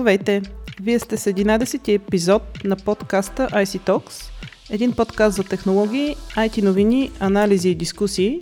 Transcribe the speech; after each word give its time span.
Здравейте! 0.00 0.42
Вие 0.82 0.98
сте 0.98 1.16
с 1.16 1.32
11-ти 1.32 1.92
епизод 1.92 2.42
на 2.64 2.76
подкаста 2.76 3.48
IC 3.52 3.80
Talks, 3.80 4.30
един 4.70 4.92
подкаст 4.92 5.36
за 5.36 5.44
технологии, 5.44 6.16
IT 6.36 6.62
новини, 6.62 7.10
анализи 7.20 7.68
и 7.68 7.74
дискусии. 7.74 8.40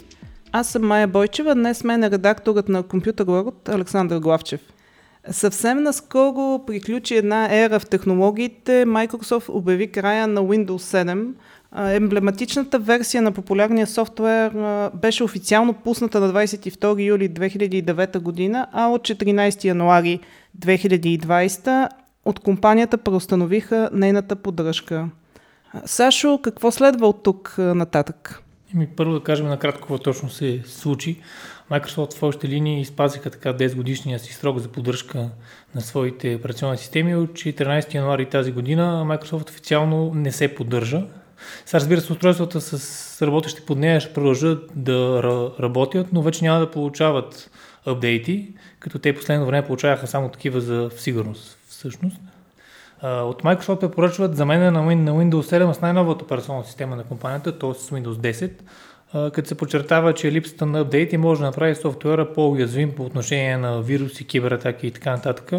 Аз 0.53 0.69
съм 0.69 0.87
Майя 0.87 1.09
Бойчева, 1.09 1.55
днес 1.55 1.85
мен 1.85 2.05
е 2.05 2.11
редакторът 2.11 2.69
на 2.69 2.83
Computer 2.83 3.25
World 3.25 3.75
Александър 3.75 4.19
Главчев. 4.19 4.61
Съвсем 5.31 5.83
наскоро 5.83 6.65
приключи 6.67 7.17
една 7.17 7.49
ера 7.51 7.81
в 7.81 7.87
технологиите. 7.87 8.85
Microsoft 8.87 9.49
обяви 9.49 9.93
края 9.93 10.27
на 10.27 10.41
Windows 10.41 11.05
7. 11.07 11.95
Емблематичната 11.95 12.79
версия 12.79 13.23
на 13.23 13.33
популярния 13.33 13.87
софтуер 13.87 14.51
беше 14.95 15.25
официално 15.25 15.75
пусната 15.75 16.21
на 16.21 16.33
22 16.33 17.05
юли 17.05 17.31
2009 17.31 18.19
година, 18.19 18.67
а 18.73 18.89
от 18.89 19.03
14 19.03 19.65
януари 19.65 20.21
2020 20.59 21.89
от 22.25 22.41
компанията 22.41 22.99
преустановиха 22.99 23.91
нейната 23.93 24.37
поддръжка. 24.37 25.09
Сашо, 25.85 26.41
какво 26.43 26.71
следва 26.71 27.09
от 27.09 27.23
тук 27.23 27.55
нататък? 27.59 28.43
Ми 28.75 28.87
първо 28.87 29.13
да 29.13 29.23
кажем 29.23 29.47
накратко 29.47 29.81
какво 29.81 29.99
точно 29.99 30.31
се 30.31 30.63
случи. 30.67 31.21
Microsoft 31.71 32.15
в 32.15 32.23
общи 32.23 32.49
линии 32.49 32.81
изпазиха 32.81 33.31
така 33.31 33.53
10 33.53 33.75
годишния 33.75 34.19
си 34.19 34.33
срок 34.33 34.59
за 34.59 34.69
поддръжка 34.69 35.31
на 35.75 35.81
своите 35.81 36.35
операционни 36.35 36.79
системи. 36.79 37.17
От 37.17 37.31
14 37.31 37.95
януари 37.95 38.29
тази 38.29 38.53
година 38.53 39.05
Microsoft 39.07 39.51
официално 39.51 40.13
не 40.15 40.33
се 40.33 40.55
поддържа. 40.55 41.03
Сега 41.67 41.81
разбира 41.81 42.01
се, 42.01 42.13
устройствата 42.13 42.61
с 42.61 43.27
работещи 43.27 43.63
под 43.67 43.79
нея 43.79 44.01
ще 44.01 44.13
продължат 44.13 44.71
да 44.75 45.23
работят, 45.61 46.13
но 46.13 46.23
вече 46.23 46.45
няма 46.45 46.61
да 46.61 46.71
получават 46.71 47.51
апдейти, 47.87 48.55
като 48.79 48.99
те 48.99 49.15
последно 49.15 49.47
време 49.47 49.67
получаваха 49.67 50.07
само 50.07 50.29
такива 50.29 50.61
за 50.61 50.91
сигурност 50.97 51.59
всъщност. 51.69 52.17
От 53.03 53.43
Microsoft 53.43 53.81
препоръчват 53.81 54.37
замене 54.37 54.71
на 54.71 54.81
Windows 54.81 55.59
7 55.59 55.73
с 55.73 55.81
най-новата 55.81 56.25
операционна 56.25 56.65
система 56.65 56.97
на 56.97 57.05
компанията, 57.05 57.59
т.е. 57.59 57.75
с 57.75 57.91
Windows 57.91 58.51
10, 59.13 59.31
като 59.31 59.49
се 59.49 59.55
подчертава, 59.55 60.15
че 60.15 60.33
липсата 60.33 60.67
на 60.67 60.81
апдейти 60.81 61.17
може 61.17 61.41
да 61.41 61.47
направи 61.47 61.75
софтуера 61.75 62.33
по-уязвим 62.33 62.93
по 62.93 63.05
отношение 63.05 63.57
на 63.57 63.83
вируси, 63.83 64.27
кибератаки 64.27 64.87
и 64.87 64.91
така 64.91 65.11
нататък. 65.11 65.53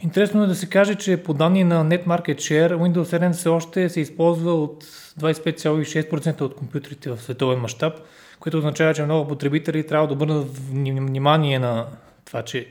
Интересно 0.00 0.44
е 0.44 0.46
да 0.46 0.54
се 0.54 0.68
каже, 0.68 0.94
че 0.94 1.16
по 1.16 1.34
данни 1.34 1.64
на 1.64 1.84
Net 1.86 2.06
Market 2.06 2.36
Share, 2.36 2.74
Windows 2.74 3.18
7 3.18 3.32
все 3.32 3.48
още 3.48 3.88
се 3.88 4.00
използва 4.00 4.54
от 4.54 4.84
25,6% 5.20 6.40
от 6.40 6.54
компютрите 6.54 7.10
в 7.10 7.18
световен 7.18 7.58
мащаб, 7.58 7.94
което 8.40 8.58
означава, 8.58 8.94
че 8.94 9.04
много 9.04 9.28
потребители 9.28 9.86
трябва 9.86 10.06
да 10.06 10.14
обърнат 10.14 10.58
внимание 10.70 11.58
на 11.58 11.86
това, 12.24 12.42
че 12.42 12.66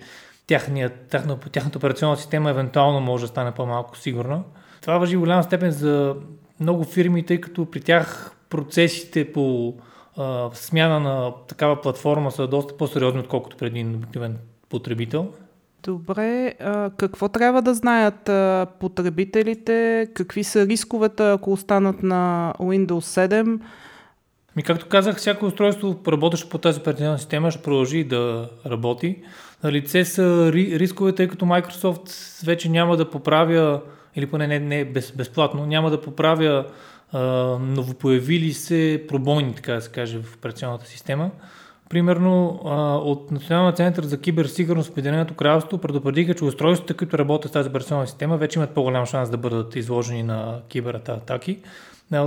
тяхната, 0.51 1.49
тяхната 1.51 1.77
операционна 1.77 2.17
система 2.17 2.49
евентуално 2.49 2.99
може 2.99 3.23
да 3.23 3.27
стане 3.27 3.51
по-малко 3.51 3.97
сигурна. 3.97 4.43
Това 4.81 4.97
въжи 4.97 5.15
в 5.15 5.19
голяма 5.19 5.43
степен 5.43 5.71
за 5.71 6.15
много 6.59 6.83
фирми, 6.83 7.25
тъй 7.25 7.41
като 7.41 7.65
при 7.65 7.81
тях 7.81 8.35
процесите 8.49 9.33
по 9.33 9.73
а, 10.17 10.49
смяна 10.53 10.99
на 10.99 11.33
такава 11.47 11.81
платформа 11.81 12.31
са 12.31 12.47
доста 12.47 12.77
по-сериозни, 12.77 13.19
отколкото 13.19 13.57
преди 13.57 13.79
един 13.79 13.95
обикновен 13.95 14.37
потребител. 14.69 15.27
Добре, 15.83 16.55
а, 16.59 16.89
какво 16.97 17.29
трябва 17.29 17.61
да 17.61 17.73
знаят 17.73 18.29
а, 18.29 18.67
потребителите? 18.79 20.07
Какви 20.13 20.43
са 20.43 20.67
рисковете, 20.67 21.31
ако 21.31 21.51
останат 21.51 22.03
на 22.03 22.53
Windows 22.59 23.27
7? 23.29 23.59
Ми, 24.55 24.63
както 24.63 24.87
казах, 24.89 25.17
всяко 25.17 25.45
устройство, 25.45 25.99
работещо 26.07 26.49
по 26.49 26.57
тази 26.57 26.79
операционна 26.79 27.19
система, 27.19 27.51
ще 27.51 27.61
продължи 27.61 28.03
да 28.03 28.49
работи. 28.65 29.23
На 29.63 29.71
лице 29.71 30.05
са 30.05 30.51
рискове, 30.53 31.15
тъй 31.15 31.27
като 31.27 31.45
Microsoft 31.45 32.45
вече 32.45 32.69
няма 32.69 32.97
да 32.97 33.09
поправя, 33.09 33.81
или 34.15 34.25
поне 34.25 34.47
не, 34.47 34.59
не 34.59 34.85
без, 34.85 35.11
безплатно, 35.11 35.65
няма 35.65 35.89
да 35.89 36.01
поправя 36.01 36.65
а, 37.11 37.19
новопоявили 37.59 38.53
се 38.53 39.05
пробойни, 39.07 39.55
така 39.55 39.73
да 39.73 39.81
се 39.81 39.91
каже, 39.91 40.19
в 40.19 40.35
операционната 40.35 40.85
система. 40.85 41.31
Примерно 41.91 42.59
от 43.05 43.31
Националния 43.31 43.73
център 43.73 44.03
за 44.03 44.17
киберсигурност 44.17 44.89
в 44.89 44.91
Обединеното 44.91 45.33
кралство 45.33 45.77
предупредиха, 45.77 46.33
че 46.33 46.43
устройствата, 46.43 46.93
които 46.93 47.17
работят 47.17 47.51
с 47.51 47.53
тази 47.53 47.69
операционна 47.69 48.07
система, 48.07 48.37
вече 48.37 48.59
имат 48.59 48.69
по-голям 48.69 49.05
шанс 49.05 49.29
да 49.29 49.37
бъдат 49.37 49.75
изложени 49.75 50.23
на 50.23 50.59
кибератаки. 50.69 51.57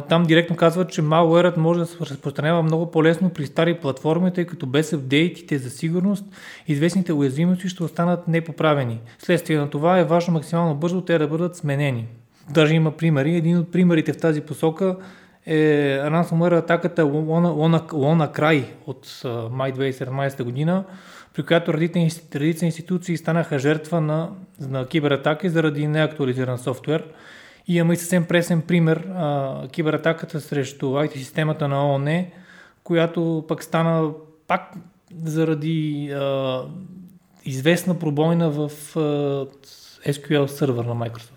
Там 0.08 0.24
директно 0.24 0.56
казват, 0.56 0.90
че 0.90 1.02
malware 1.02 1.56
може 1.56 1.80
да 1.80 1.86
се 1.86 1.96
разпространява 2.00 2.62
много 2.62 2.90
по-лесно 2.90 3.30
при 3.30 3.46
стари 3.46 3.74
платформи, 3.80 4.32
тъй 4.32 4.44
като 4.44 4.66
без 4.66 4.92
апдейтите 4.92 5.58
за 5.58 5.70
сигурност 5.70 6.24
известните 6.68 7.12
уязвимости 7.12 7.68
ще 7.68 7.84
останат 7.84 8.28
непоправени. 8.28 9.00
Следствие 9.18 9.58
на 9.58 9.70
това 9.70 9.98
е 9.98 10.04
важно 10.04 10.34
максимално 10.34 10.74
бързо 10.74 11.00
те 11.00 11.18
да 11.18 11.28
бъдат 11.28 11.56
сменени. 11.56 12.06
Даже 12.50 12.74
има 12.74 12.90
примери. 12.90 13.36
Един 13.36 13.58
от 13.58 13.72
примерите 13.72 14.12
в 14.12 14.18
тази 14.18 14.40
посока 14.40 14.96
е 15.46 15.98
ransomware 16.02 16.58
атаката 16.58 17.02
Lona 17.02 18.32
Край 18.32 18.64
от 18.86 19.22
май 19.50 19.72
2017 19.72 20.42
година, 20.42 20.84
при 21.34 21.42
която 21.42 21.74
редица 21.74 22.64
институции 22.64 23.16
станаха 23.16 23.58
жертва 23.58 24.00
на, 24.00 24.28
на 24.60 24.86
кибератаки 24.86 25.48
заради 25.48 25.86
неактуализиран 25.86 26.58
софтуер. 26.58 27.04
И 27.68 27.76
имаме 27.76 27.94
и 27.94 27.96
съвсем 27.96 28.24
пресен 28.24 28.62
пример 28.62 28.96
а, 28.96 29.68
кибератаката 29.68 30.40
срещу 30.40 30.86
IT-системата 30.86 31.68
на 31.68 31.92
ООН, 31.92 32.26
която 32.84 33.44
пък 33.48 33.62
стана 33.62 34.10
пак 34.48 34.72
заради 35.24 36.10
а, 36.12 36.60
известна 37.44 37.98
пробойна 37.98 38.50
в 38.50 38.70
а, 38.96 39.00
SQL 40.12 40.46
сервер 40.46 40.84
на 40.84 40.94
Microsoft. 40.94 41.33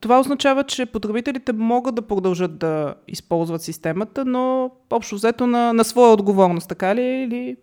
Това 0.00 0.20
означава, 0.20 0.64
че 0.64 0.86
потребителите 0.86 1.52
могат 1.52 1.94
да 1.94 2.02
продължат 2.02 2.58
да 2.58 2.94
използват 3.08 3.62
системата, 3.62 4.24
но 4.24 4.70
общо 4.90 5.14
взето 5.14 5.46
на, 5.46 5.72
на 5.72 5.84
своя 5.84 6.12
отговорност, 6.12 6.68
така 6.68 6.94
ли? 6.94 7.02
Или... 7.02 7.56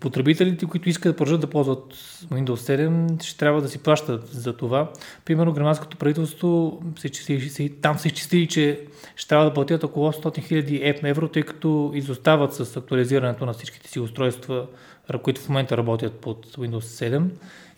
Потребителите, 0.00 0.66
които 0.66 0.88
искат 0.88 1.12
да 1.12 1.16
продължат 1.16 1.40
да 1.40 1.46
ползват 1.46 1.94
Windows 2.30 2.88
7, 2.88 3.22
ще 3.22 3.38
трябва 3.38 3.62
да 3.62 3.68
си 3.68 3.78
плащат 3.78 4.28
за 4.28 4.56
това. 4.56 4.90
Примерно, 5.24 5.52
германското 5.52 5.96
правителство 5.96 6.80
се, 6.96 7.68
там 7.68 7.98
се 7.98 8.08
изчислили, 8.08 8.46
че 8.46 8.80
ще 9.16 9.28
трябва 9.28 9.44
да 9.44 9.54
платят 9.54 9.84
около 9.84 10.12
100 10.12 10.52
000 10.52 11.10
евро, 11.10 11.28
тъй 11.28 11.42
като 11.42 11.90
изостават 11.94 12.54
с 12.54 12.76
актуализирането 12.76 13.46
на 13.46 13.52
всичките 13.52 13.88
си 13.88 14.00
устройства, 14.00 14.66
които 15.22 15.40
в 15.40 15.48
момента 15.48 15.76
работят 15.76 16.12
под 16.12 16.46
Windows 16.46 17.10
7. 17.10 17.22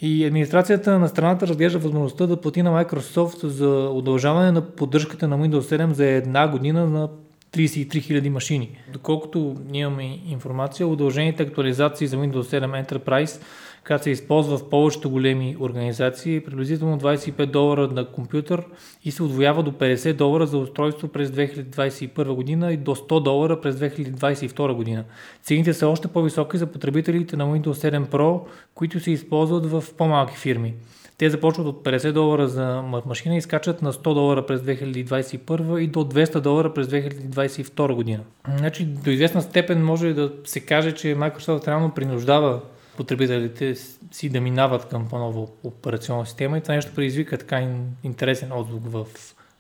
И 0.01 0.25
администрацията 0.25 0.99
на 0.99 1.09
страната 1.09 1.47
разглежда 1.47 1.79
възможността 1.79 2.27
да 2.27 2.41
плати 2.41 2.63
на 2.63 2.85
Microsoft 2.85 3.47
за 3.47 3.91
удължаване 3.93 4.53
на 4.53 4.61
поддръжката 4.61 5.29
на 5.29 5.39
Windows 5.39 5.77
7 5.77 5.93
за 5.93 6.07
една 6.07 6.49
година 6.49 6.87
на 6.87 7.09
33 7.53 8.23
000 8.23 8.29
машини. 8.29 8.79
Доколкото 8.93 9.57
имаме 9.73 10.19
информация, 10.27 10.87
удължените 10.87 11.43
актуализации 11.43 12.07
за 12.07 12.17
Windows 12.17 12.61
7 12.61 12.87
Enterprise 12.87 13.41
която 13.87 14.05
се 14.05 14.11
използва 14.11 14.59
в 14.59 14.69
повечето 14.71 15.11
големи 15.11 15.57
организации, 15.61 16.45
приблизително 16.45 16.99
25 16.99 17.47
долара 17.47 17.89
на 17.89 18.07
компютър 18.07 18.63
и 19.05 19.11
се 19.11 19.23
отвоява 19.23 19.63
до 19.63 19.71
50 19.73 20.13
долара 20.13 20.47
за 20.47 20.59
устройство 20.59 21.09
през 21.09 21.31
2021 21.31 22.33
година 22.33 22.73
и 22.73 22.77
до 22.77 22.95
100 22.95 23.23
долара 23.23 23.61
през 23.61 23.77
2022 23.77 24.73
година. 24.73 25.05
Цените 25.43 25.75
са 25.75 25.89
още 25.89 26.09
по-високи 26.09 26.59
за 26.59 26.67
потребителите 26.67 27.37
на 27.37 27.45
Windows 27.45 27.91
7 27.91 28.07
Pro, 28.07 28.41
които 28.75 29.01
се 29.01 29.11
използват 29.11 29.67
в 29.67 29.85
по-малки 29.99 30.37
фирми. 30.37 30.75
Те 31.21 31.31
започват 31.31 31.67
от 31.67 31.85
50 31.85 32.13
долара 32.13 32.49
за 32.49 32.83
машина 33.07 33.37
и 33.37 33.41
скачат 33.41 33.83
на 33.83 33.93
100 33.93 34.15
долара 34.15 34.47
през 34.47 34.61
2021 34.61 35.79
и 35.79 35.87
до 35.87 36.01
200 36.01 36.41
долара 36.41 36.75
през 36.75 36.87
2022 36.87 37.95
година. 37.95 38.21
Значи, 38.57 38.85
до 38.85 39.11
известна 39.11 39.43
степен 39.43 39.85
може 39.85 40.13
да 40.13 40.33
се 40.45 40.61
каже, 40.61 40.93
че 40.93 41.17
Microsoft 41.17 41.69
реално 41.69 41.91
принуждава 41.91 42.61
потребителите 42.97 43.75
си 44.13 44.29
да 44.29 44.41
минават 44.41 44.89
към 44.89 45.09
по-нова 45.09 45.47
операционна 45.65 46.27
система 46.27 46.59
и 46.59 46.61
това 46.61 46.75
нещо 46.75 46.95
предизвика 46.95 47.39
така 47.39 47.69
интересен 48.05 48.53
отзвук 48.53 48.83
в 48.85 49.07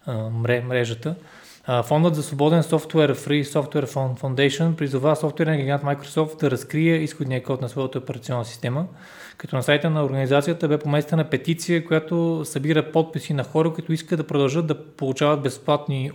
а, 0.06 0.30
мрежата. 0.62 1.14
Фондът 1.84 2.14
за 2.14 2.22
свободен 2.22 2.62
софтуер 2.62 3.14
Free 3.14 3.42
Software 3.42 3.86
Foundation 4.20 4.74
призова 4.74 5.16
софтуерен 5.16 5.58
гигант 5.60 5.82
Microsoft 5.82 6.40
да 6.40 6.50
разкрие 6.50 6.96
изходния 6.96 7.42
код 7.42 7.60
на 7.60 7.68
своята 7.68 7.98
операционна 7.98 8.44
система, 8.44 8.86
като 9.36 9.56
на 9.56 9.62
сайта 9.62 9.90
на 9.90 10.04
организацията 10.04 10.68
бе 10.68 10.78
поместена 10.78 11.24
петиция, 11.24 11.84
която 11.84 12.42
събира 12.44 12.92
подписи 12.92 13.34
на 13.34 13.44
хора, 13.44 13.72
които 13.72 13.92
искат 13.92 14.18
да 14.18 14.26
продължат 14.26 14.66
да 14.66 14.84
получават 14.84 15.42
безплатни 15.42 16.10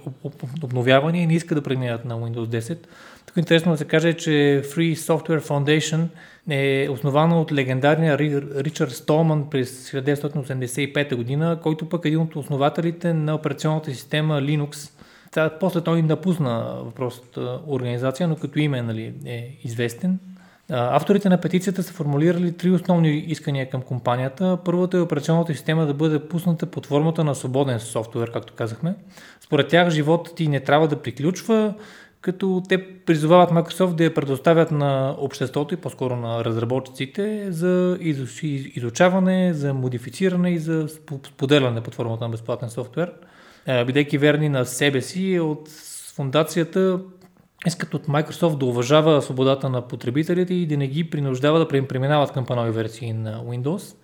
обновявания 0.63 1.23
и 1.23 1.27
не 1.27 1.33
искат 1.33 1.57
да 1.57 1.61
преминат 1.61 2.05
на 2.05 2.15
Windows 2.15 2.59
10. 2.59 2.77
Тук 3.25 3.37
интересно 3.37 3.71
да 3.71 3.77
се 3.77 3.85
каже, 3.85 4.13
че 4.13 4.61
Free 4.65 4.95
Software 4.95 5.41
Foundation 5.41 6.07
е 6.49 6.89
основана 6.89 7.41
от 7.41 7.51
легендарния 7.51 8.17
Ричард 8.17 8.91
Столман 8.91 9.49
през 9.49 9.91
1985 9.91 11.15
година, 11.15 11.59
който 11.63 11.89
пък 11.89 12.05
е 12.05 12.07
един 12.07 12.19
от 12.19 12.35
основателите 12.35 13.13
на 13.13 13.35
операционната 13.35 13.91
система 13.91 14.41
Linux. 14.41 14.91
Та, 15.35 15.49
после 15.59 15.81
той 15.81 16.01
напусна 16.01 16.77
въпросната 16.81 17.59
организация, 17.67 18.27
но 18.27 18.35
като 18.35 18.59
име 18.59 18.81
нали, 18.81 19.13
е 19.25 19.57
известен. 19.63 20.19
Авторите 20.69 21.29
на 21.29 21.41
петицията 21.41 21.83
са 21.83 21.93
формулирали 21.93 22.51
три 22.51 22.71
основни 22.71 23.17
искания 23.17 23.69
към 23.69 23.81
компанията. 23.81 24.57
Първото 24.65 24.97
е 24.97 25.01
операционната 25.01 25.53
система 25.53 25.85
да 25.85 25.93
бъде 25.93 26.27
пусната 26.27 26.65
под 26.65 26.85
формата 26.85 27.23
на 27.23 27.35
свободен 27.35 27.79
софтуер, 27.79 28.31
както 28.31 28.53
казахме. 28.53 28.95
Според 29.41 29.67
тях 29.67 29.89
животът 29.89 30.35
ти 30.35 30.47
не 30.47 30.59
трябва 30.59 30.87
да 30.87 31.01
приключва, 31.01 31.73
като 32.21 32.63
те 32.69 32.99
призовават 33.05 33.49
Microsoft 33.49 33.93
да 33.93 34.03
я 34.03 34.13
предоставят 34.13 34.71
на 34.71 35.15
обществото 35.19 35.73
и 35.73 35.77
по-скоро 35.77 36.15
на 36.15 36.45
разработчиците 36.45 37.51
за 37.51 37.97
изучаване, 38.75 39.53
за 39.53 39.73
модифициране 39.73 40.51
и 40.51 40.59
за 40.59 40.87
споделяне 41.27 41.81
под 41.81 41.95
формата 41.95 42.23
на 42.23 42.29
безплатен 42.29 42.69
софтуер. 42.69 43.11
Бидейки 43.67 44.17
верни 44.17 44.49
на 44.49 44.65
себе 44.65 45.01
си, 45.01 45.39
от 45.39 45.69
фундацията 46.15 46.99
искат 47.67 47.93
от 47.93 48.07
Microsoft 48.07 48.57
да 48.57 48.65
уважава 48.65 49.21
свободата 49.21 49.69
на 49.69 49.87
потребителите 49.87 50.53
и 50.53 50.67
да 50.67 50.77
не 50.77 50.87
ги 50.87 51.09
принуждава 51.09 51.59
да 51.59 51.67
преминават 51.67 52.31
към 52.31 52.45
панови 52.45 52.71
версии 52.71 53.13
на 53.13 53.43
Windows. 53.43 53.95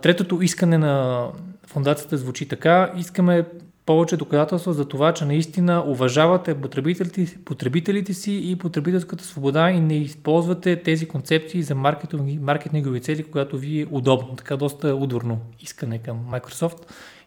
Третото 0.00 0.42
искане 0.42 0.78
на 0.78 1.26
фундацията 1.66 2.16
звучи 2.16 2.48
така. 2.48 2.92
Искаме 2.96 3.44
повече 3.86 4.16
доказателства 4.16 4.72
за 4.72 4.88
това, 4.88 5.14
че 5.14 5.24
наистина 5.24 5.84
уважавате 5.86 6.54
потребителите, 6.54 7.38
потребителите 7.44 8.14
си 8.14 8.40
и 8.44 8.56
потребителската 8.56 9.24
свобода 9.24 9.70
и 9.70 9.80
не 9.80 9.96
използвате 9.96 10.82
тези 10.82 11.08
концепции 11.08 11.62
за 11.62 11.74
маркетингови 11.74 13.00
цели, 13.00 13.24
когато 13.24 13.58
ви 13.58 13.80
е 13.80 13.86
удобно. 13.90 14.36
Така 14.36 14.56
доста 14.56 14.94
удобно 14.94 15.40
искане 15.60 15.98
към 15.98 16.18
Microsoft. 16.32 16.78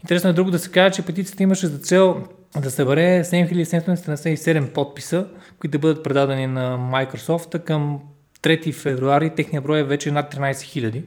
Интересно 0.04 0.30
е 0.30 0.34
друго 0.34 0.52
да 0.52 0.60
се 0.60 0.72
каже, 0.72 0.96
че 0.96 1.06
петицията 1.06 1.44
имаше 1.44 1.68
за 1.68 1.78
цел 1.78 2.24
да 2.62 2.72
събере 2.72 3.24
7777 3.24 4.74
подписа, 4.74 5.28
които 5.60 5.72
да 5.72 5.80
бъдат 5.80 6.04
предадени 6.04 6.48
на 6.48 6.78
Microsoft 6.78 7.64
към 7.64 8.00
3 8.42 8.74
февруари. 8.74 9.36
Техния 9.36 9.62
брой 9.62 9.80
е 9.80 9.84
вече 9.84 10.12
над 10.12 10.36
13 10.36 10.52
000. 10.52 11.04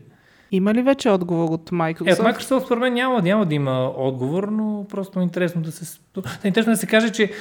Има 0.52 0.74
ли 0.74 0.82
вече 0.82 1.10
отговор 1.10 1.48
от 1.50 1.70
Microsoft? 1.70 2.08
Е, 2.08 2.12
от 2.12 2.18
Microsoft 2.18 2.64
според 2.64 2.80
мен 2.80 2.94
няма, 2.94 3.22
няма 3.22 3.46
да 3.46 3.54
има 3.54 3.92
отговор, 3.96 4.44
но 4.44 4.86
просто 4.90 5.20
е 5.20 5.22
интересно 5.22 5.62
да 5.62 5.72
се... 5.72 5.98
Интересно 6.44 6.72
да 6.72 6.76
се 6.76 6.86
каже, 6.86 7.10
че 7.10 7.32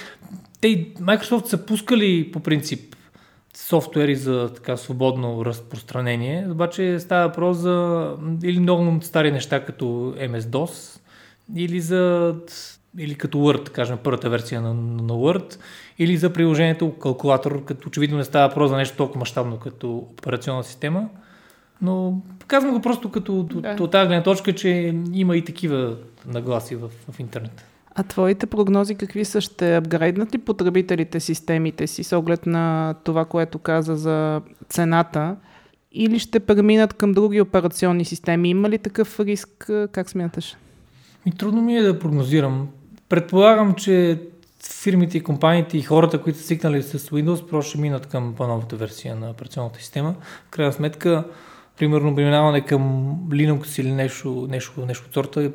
те, 0.61 0.93
Microsoft 0.93 1.45
са 1.45 1.65
пускали 1.65 2.31
по 2.31 2.39
принцип 2.39 2.95
софтуери 3.55 4.15
за 4.15 4.53
така 4.55 4.77
свободно 4.77 5.45
разпространение, 5.45 6.47
обаче 6.51 6.99
става 6.99 7.27
въпрос 7.27 7.57
за 7.57 8.09
или 8.43 8.59
много 8.59 8.99
стари 9.01 9.31
неща 9.31 9.65
като 9.65 9.85
MS-DOS, 10.17 10.99
или 11.55 11.81
за 11.81 12.35
или 12.97 13.15
като 13.15 13.37
Word, 13.37 13.69
кажем, 13.69 13.97
първата 14.03 14.29
версия 14.29 14.61
на, 14.61 14.73
на 14.73 15.13
Word, 15.13 15.59
или 15.99 16.17
за 16.17 16.33
приложението 16.33 16.93
калкулатор, 16.93 17.65
като 17.65 17.87
очевидно 17.87 18.17
не 18.17 18.23
става 18.23 18.47
въпрос 18.47 18.69
за 18.69 18.77
нещо 18.77 18.97
толкова 18.97 19.19
мащабно 19.19 19.57
като 19.57 19.97
операционна 19.97 20.63
система. 20.63 21.09
Но 21.81 22.21
казвам 22.47 22.73
го 22.73 22.81
просто 22.81 23.11
като 23.11 23.43
да. 23.43 23.77
от 23.79 23.91
тази 23.91 24.07
гледна 24.07 24.23
точка, 24.23 24.55
че 24.55 24.95
има 25.13 25.37
и 25.37 25.45
такива 25.45 25.97
нагласи 26.27 26.75
в, 26.75 26.89
в 27.11 27.19
интернет. 27.19 27.65
А 27.95 28.03
твоите 28.03 28.45
прогнози 28.45 28.95
какви 28.95 29.25
са? 29.25 29.41
Ще 29.41 29.75
апгрейднат 29.75 30.33
ли 30.33 30.37
потребителите 30.37 31.19
системите 31.19 31.87
си 31.87 32.03
с 32.03 32.17
оглед 32.17 32.45
на 32.45 32.95
това, 33.03 33.25
което 33.25 33.59
каза 33.59 33.95
за 33.95 34.41
цената? 34.69 35.35
Или 35.91 36.19
ще 36.19 36.39
преминат 36.39 36.93
към 36.93 37.11
други 37.11 37.41
операционни 37.41 38.05
системи? 38.05 38.49
Има 38.49 38.69
ли 38.69 38.77
такъв 38.77 39.19
риск? 39.19 39.71
Как 39.91 40.09
смяташ? 40.09 40.57
И 41.25 41.31
трудно 41.31 41.61
ми 41.61 41.77
е 41.77 41.81
да 41.81 41.99
прогнозирам. 41.99 42.67
Предполагам, 43.09 43.73
че 43.73 44.21
фирмите 44.81 45.17
и 45.17 45.23
компаниите 45.23 45.77
и 45.77 45.81
хората, 45.81 46.21
които 46.21 46.39
са 46.39 46.45
свикнали 46.45 46.83
с 46.83 46.99
Windows, 46.99 47.49
просто 47.49 47.69
ще 47.69 47.79
минат 47.79 48.05
към 48.05 48.33
по-новата 48.37 48.75
версия 48.75 49.15
на 49.15 49.29
операционната 49.29 49.79
система. 49.79 50.15
В 50.47 50.49
крайна 50.49 50.73
сметка, 50.73 51.23
примерно, 51.79 52.15
преминаване 52.15 52.61
към 52.61 52.81
Linux 53.29 53.81
или 53.81 53.91
нещо, 53.91 54.47
нещо, 54.49 54.85
нещо 54.85 55.05
от 55.07 55.13
сорта 55.13 55.51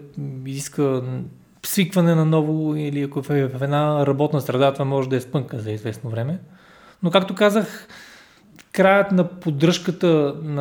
изиска 0.46 1.02
свикване 1.66 2.14
на 2.14 2.24
ново 2.24 2.76
или 2.76 3.02
ако 3.02 3.18
е 3.18 3.48
в 3.48 3.62
една 3.62 4.06
работна 4.06 4.40
среда, 4.40 4.72
това 4.72 4.84
може 4.84 5.08
да 5.08 5.16
е 5.16 5.20
спънка 5.20 5.58
за 5.58 5.70
известно 5.70 6.10
време. 6.10 6.38
Но 7.02 7.10
както 7.10 7.34
казах, 7.34 7.88
краят 8.72 9.12
на 9.12 9.40
поддръжката 9.40 10.34
на 10.42 10.58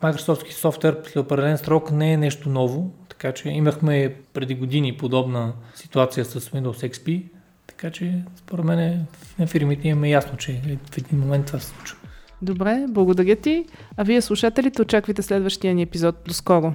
Microsoft 0.00 0.50
софтуер 0.52 1.00
след 1.04 1.16
определен 1.16 1.58
срок 1.58 1.90
не 1.90 2.12
е 2.12 2.16
нещо 2.16 2.48
ново. 2.48 2.90
Така 3.08 3.32
че 3.32 3.48
имахме 3.48 4.14
преди 4.32 4.54
години 4.54 4.96
подобна 4.96 5.52
ситуация 5.74 6.24
с 6.24 6.40
Windows 6.40 6.90
XP, 6.90 7.22
така 7.66 7.90
че 7.90 8.22
според 8.36 8.64
мен 8.64 9.06
на 9.38 9.46
фирмите 9.46 9.88
имаме 9.88 10.10
ясно, 10.10 10.36
че 10.36 10.60
в 10.92 10.98
един 10.98 11.18
момент 11.18 11.46
това 11.46 11.58
се 11.58 11.66
случва. 11.66 12.01
Добре, 12.42 12.86
благодаря 12.88 13.36
ти. 13.36 13.64
А 13.96 14.04
вие 14.04 14.20
слушателите 14.20 14.82
очаквайте 14.82 15.22
следващия 15.22 15.74
ни 15.74 15.82
епизод. 15.82 16.16
До 16.26 16.34
скоро! 16.34 16.74